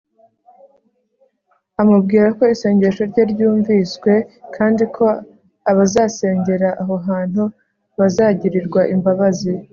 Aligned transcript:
amubwira 1.81 2.27
ko 2.37 2.43
isengesho 2.53 3.03
rye 3.11 3.23
ryumviswe 3.31 4.13
kandi 4.55 4.83
ko 4.95 5.05
abazasengera 5.71 6.69
aho 6.81 6.95
hantu 7.07 7.43
bazagirirwa 7.99 8.81
imbabazi 8.95 9.51